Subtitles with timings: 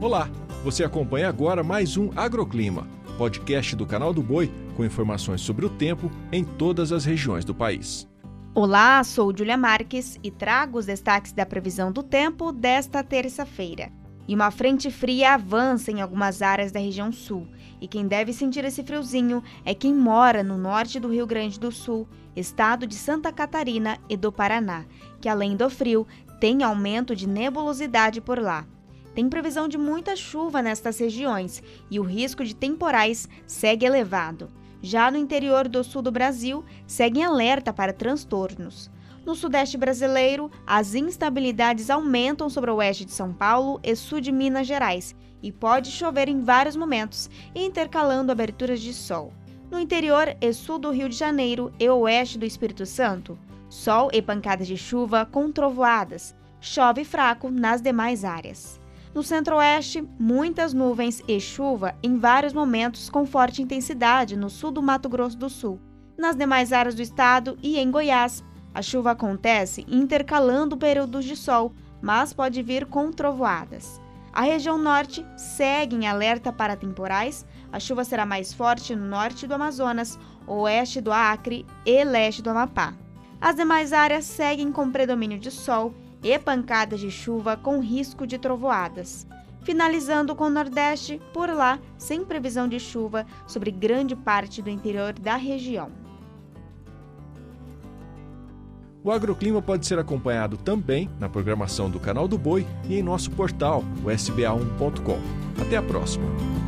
[0.00, 0.30] Olá,
[0.64, 5.68] você acompanha agora mais um Agroclima, podcast do canal do Boi com informações sobre o
[5.68, 8.08] tempo em todas as regiões do país.
[8.54, 13.92] Olá, sou Julia Marques e trago os destaques da previsão do tempo desta terça-feira.
[14.26, 17.46] E uma frente fria avança em algumas áreas da região sul,
[17.78, 21.70] e quem deve sentir esse friozinho é quem mora no norte do Rio Grande do
[21.70, 24.86] Sul, estado de Santa Catarina e do Paraná,
[25.20, 26.06] que além do frio,
[26.40, 28.66] tem aumento de nebulosidade por lá.
[29.14, 34.48] Tem previsão de muita chuva nestas regiões e o risco de temporais segue elevado.
[34.82, 38.90] Já no interior do sul do Brasil, segue em alerta para transtornos.
[39.24, 44.32] No sudeste brasileiro, as instabilidades aumentam sobre o oeste de São Paulo e sul de
[44.32, 49.32] Minas Gerais e pode chover em vários momentos, intercalando aberturas de sol.
[49.70, 53.38] No interior e sul do Rio de Janeiro e oeste do Espírito Santo,
[53.68, 56.34] sol e pancadas de chuva com trovoadas.
[56.60, 58.80] Chove fraco nas demais áreas.
[59.12, 64.80] No centro-oeste, muitas nuvens e chuva em vários momentos com forte intensidade no sul do
[64.80, 65.80] Mato Grosso do Sul.
[66.16, 71.72] Nas demais áreas do estado e em Goiás, a chuva acontece intercalando períodos de sol,
[72.00, 74.00] mas pode vir com trovoadas.
[74.32, 77.44] A região norte segue em alerta para temporais.
[77.72, 82.50] A chuva será mais forte no norte do Amazonas, oeste do Acre e leste do
[82.50, 82.94] Amapá.
[83.40, 88.38] As demais áreas seguem com predomínio de sol e pancadas de chuva com risco de
[88.38, 89.26] trovoadas.
[89.62, 95.12] Finalizando com o Nordeste, por lá, sem previsão de chuva sobre grande parte do interior
[95.12, 95.90] da região.
[99.02, 103.30] O agroclima pode ser acompanhado também na programação do Canal do Boi e em nosso
[103.30, 105.18] portal, o sba1.com.
[105.62, 106.59] Até a próxima!